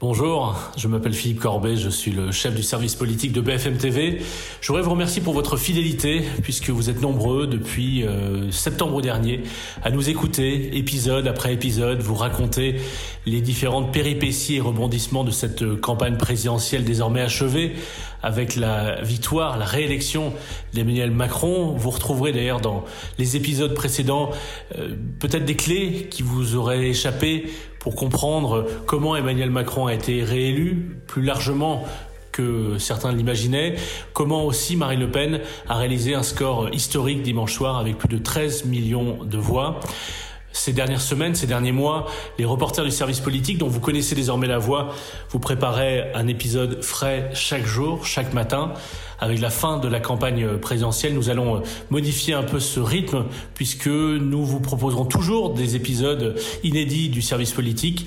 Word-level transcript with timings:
Bonjour, 0.00 0.56
je 0.76 0.88
m'appelle 0.88 1.14
Philippe 1.14 1.38
Corbet, 1.38 1.76
je 1.76 1.88
suis 1.88 2.10
le 2.10 2.32
chef 2.32 2.52
du 2.52 2.64
service 2.64 2.96
politique 2.96 3.30
de 3.30 3.40
BFM 3.40 3.76
TV. 3.76 4.20
Je 4.60 4.66
voudrais 4.66 4.82
vous 4.82 4.90
remercier 4.90 5.22
pour 5.22 5.34
votre 5.34 5.56
fidélité, 5.56 6.24
puisque 6.42 6.68
vous 6.70 6.90
êtes 6.90 7.00
nombreux 7.00 7.46
depuis 7.46 8.04
euh, 8.04 8.50
septembre 8.50 9.00
dernier 9.00 9.44
à 9.84 9.92
nous 9.92 10.10
écouter, 10.10 10.76
épisode 10.76 11.28
après 11.28 11.54
épisode, 11.54 12.00
vous 12.00 12.16
raconter 12.16 12.80
les 13.24 13.40
différentes 13.40 13.92
péripéties 13.92 14.56
et 14.56 14.60
rebondissements 14.60 15.22
de 15.22 15.30
cette 15.30 15.80
campagne 15.80 16.16
présidentielle 16.16 16.84
désormais 16.84 17.20
achevée, 17.20 17.76
avec 18.20 18.56
la 18.56 19.00
victoire, 19.00 19.58
la 19.58 19.64
réélection 19.64 20.32
d'Emmanuel 20.72 21.12
Macron. 21.12 21.72
Vous 21.76 21.90
retrouverez 21.90 22.32
d'ailleurs 22.32 22.60
dans 22.60 22.84
les 23.18 23.36
épisodes 23.36 23.74
précédents 23.74 24.30
euh, 24.76 24.96
peut-être 25.20 25.44
des 25.44 25.56
clés 25.56 26.08
qui 26.10 26.22
vous 26.22 26.56
auraient 26.56 26.88
échappé 26.88 27.46
pour 27.84 27.96
comprendre 27.96 28.66
comment 28.86 29.14
Emmanuel 29.14 29.50
Macron 29.50 29.88
a 29.88 29.92
été 29.92 30.24
réélu 30.24 30.96
plus 31.06 31.20
largement 31.20 31.84
que 32.32 32.78
certains 32.78 33.12
l'imaginaient, 33.12 33.74
comment 34.14 34.46
aussi 34.46 34.74
Marine 34.74 35.00
Le 35.00 35.10
Pen 35.10 35.40
a 35.68 35.74
réalisé 35.76 36.14
un 36.14 36.22
score 36.22 36.70
historique 36.72 37.20
dimanche 37.20 37.52
soir 37.52 37.76
avec 37.76 37.98
plus 37.98 38.08
de 38.08 38.16
13 38.16 38.64
millions 38.64 39.18
de 39.22 39.36
voix. 39.36 39.80
Ces 40.54 40.72
dernières 40.72 41.00
semaines, 41.00 41.34
ces 41.34 41.48
derniers 41.48 41.72
mois, 41.72 42.06
les 42.38 42.44
reporters 42.44 42.84
du 42.84 42.92
service 42.92 43.18
politique, 43.18 43.58
dont 43.58 43.66
vous 43.66 43.80
connaissez 43.80 44.14
désormais 44.14 44.46
la 44.46 44.58
voix, 44.58 44.94
vous 45.30 45.40
préparez 45.40 46.12
un 46.14 46.28
épisode 46.28 46.80
frais 46.80 47.28
chaque 47.34 47.66
jour, 47.66 48.06
chaque 48.06 48.32
matin. 48.32 48.72
Avec 49.18 49.40
la 49.40 49.50
fin 49.50 49.78
de 49.78 49.88
la 49.88 49.98
campagne 49.98 50.58
présidentielle, 50.58 51.14
nous 51.14 51.28
allons 51.28 51.62
modifier 51.90 52.34
un 52.34 52.44
peu 52.44 52.60
ce 52.60 52.78
rythme 52.78 53.24
puisque 53.54 53.88
nous 53.88 54.44
vous 54.44 54.60
proposerons 54.60 55.06
toujours 55.06 55.54
des 55.54 55.74
épisodes 55.74 56.38
inédits 56.62 57.08
du 57.08 57.20
service 57.20 57.50
politique. 57.50 58.06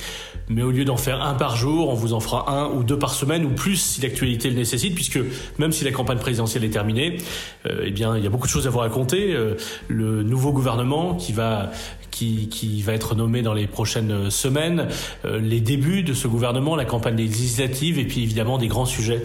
Mais 0.50 0.62
au 0.62 0.72
lieu 0.72 0.86
d'en 0.86 0.96
faire 0.96 1.22
un 1.22 1.34
par 1.34 1.58
jour, 1.58 1.90
on 1.90 1.94
vous 1.94 2.14
en 2.14 2.22
fera 2.22 2.50
un 2.50 2.70
ou 2.72 2.84
deux 2.84 2.98
par 2.98 3.14
semaine 3.14 3.44
ou 3.44 3.50
plus 3.50 3.76
si 3.76 4.02
l'actualité 4.02 4.50
le 4.50 4.56
nécessite 4.56 4.96
puisque 4.96 5.20
même 5.60 5.74
si 5.74 5.84
la 5.84 5.92
campagne 5.92 6.20
présidentielle 6.20 6.64
est 6.64 6.70
terminée, 6.70 7.18
euh, 7.66 7.84
eh 7.86 7.92
bien, 7.92 8.16
il 8.16 8.24
y 8.24 8.28
a 8.28 8.30
beaucoup 8.30 8.48
de 8.48 8.52
choses 8.52 8.66
à 8.66 8.70
vous 8.70 8.80
raconter. 8.80 9.34
Euh, 9.34 9.56
le 9.90 10.24
nouveau 10.24 10.54
gouvernement 10.54 11.16
qui 11.16 11.34
va 11.34 11.72
qui, 12.10 12.48
qui, 12.50 12.82
va 12.82 12.94
être 12.94 13.14
nommé 13.14 13.44
dans 13.44 13.54
les 13.54 13.68
prochaines 13.68 14.32
semaines, 14.32 14.88
euh, 15.26 15.40
les 15.40 15.60
débuts 15.60 16.02
de 16.02 16.14
ce 16.14 16.28
gouvernement, 16.28 16.76
la 16.76 16.86
campagne 16.86 17.16
législative 17.16 18.00
et 18.00 18.06
puis 18.06 18.24
évidemment 18.24 18.58
des 18.58 18.68
grands 18.68 18.88
sujets 18.88 19.24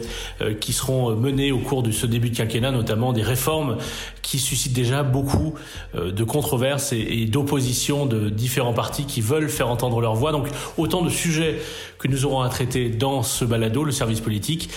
qui 0.60 0.74
seront 0.74 1.14
menés 1.16 1.52
au 1.52 1.58
cours 1.58 1.82
de 1.82 1.90
ce 1.90 2.06
début 2.06 2.28
de 2.28 2.36
quinquennat, 2.36 2.70
notamment 2.70 3.14
des 3.14 3.22
réformes 3.22 3.78
qui 4.20 4.38
suscitent 4.38 4.74
déjà 4.74 5.02
beaucoup 5.02 5.54
de 5.94 6.24
controverses 6.24 6.92
et, 6.92 6.98
et 6.98 7.26
d'opposition 7.26 8.04
de 8.04 8.28
différents 8.28 8.74
partis 8.74 9.06
qui 9.06 9.20
veulent 9.20 9.48
faire 9.48 9.68
entendre 9.68 10.00
leur 10.00 10.14
voix. 10.14 10.32
Donc 10.32 10.48
autant 10.76 11.02
de 11.02 11.08
sujets 11.12 11.58
que 11.98 12.08
nous 12.08 12.24
aurons 12.24 12.40
à 12.40 12.48
traiter 12.48 12.88
dans 12.88 13.22
ce 13.22 13.44
balado, 13.44 13.84
le 13.84 13.92
service 13.92 14.20
politique. 14.20 14.70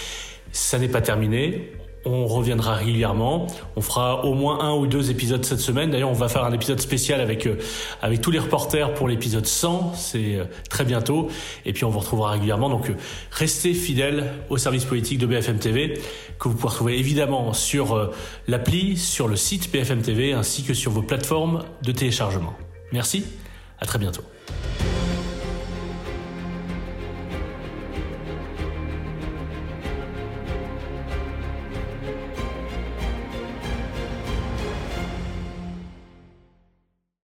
Ça 0.51 0.79
n'est 0.79 0.87
pas 0.87 1.01
terminé. 1.01 1.71
On 2.07 2.27
reviendra 2.27 2.75
régulièrement. 2.75 3.47
On 3.75 3.81
fera 3.81 4.25
au 4.25 4.35
moins 4.35 4.59
un 4.59 4.75
ou 4.75 4.85
deux 4.85 5.09
épisodes 5.09 5.43
cette 5.43 5.59
semaine. 5.59 5.89
D'ailleurs, 5.89 6.11
on 6.11 6.13
va 6.13 6.29
faire 6.29 6.43
un 6.43 6.53
épisode 6.53 6.79
spécial 6.79 7.19
avec 7.19 7.47
euh, 7.47 7.57
avec 8.03 8.21
tous 8.21 8.29
les 8.29 8.37
reporters 8.37 8.93
pour 8.93 9.07
l'épisode 9.07 9.47
100. 9.47 9.93
C'est 9.95 10.35
euh, 10.35 10.45
très 10.69 10.85
bientôt. 10.85 11.29
Et 11.65 11.73
puis, 11.73 11.83
on 11.83 11.89
vous 11.89 11.97
retrouvera 11.97 12.31
régulièrement. 12.31 12.69
Donc, 12.69 12.91
euh, 12.91 12.95
restez 13.31 13.73
fidèles 13.73 14.31
au 14.49 14.57
service 14.57 14.85
politique 14.85 15.17
de 15.17 15.25
BFM 15.25 15.57
TV, 15.57 15.99
que 16.39 16.47
vous 16.47 16.53
pouvez 16.53 16.69
retrouver 16.69 16.99
évidemment 16.99 17.53
sur 17.53 18.11
l'appli, 18.47 18.97
sur 18.97 19.27
le 19.27 19.35
site 19.35 19.71
BFM 19.71 20.03
TV, 20.03 20.33
ainsi 20.33 20.63
que 20.63 20.75
sur 20.75 20.91
vos 20.91 21.01
plateformes 21.01 21.63
de 21.81 21.91
téléchargement. 21.91 22.53
Merci. 22.91 23.25
À 23.79 23.87
très 23.87 23.97
bientôt. 23.97 24.21